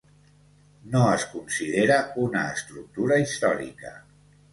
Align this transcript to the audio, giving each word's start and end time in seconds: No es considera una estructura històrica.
No 0.93 1.01
es 1.17 1.25
considera 1.33 1.97
una 2.23 2.41
estructura 2.53 3.19
històrica. 3.25 3.93